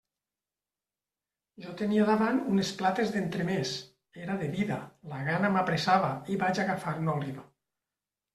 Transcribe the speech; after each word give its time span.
Jo 1.65 1.73
tenia 1.81 2.07
davant 2.09 2.39
unes 2.53 2.71
plates 2.79 3.11
d'entremès, 3.17 3.75
era 4.23 4.39
de 4.41 4.49
vida, 4.57 4.79
la 5.13 5.21
gana 5.29 5.53
m'apressava, 5.59 6.11
i 6.37 6.41
vaig 6.47 6.65
agafar 6.67 6.97
una 7.05 7.17
oliva. 7.21 7.47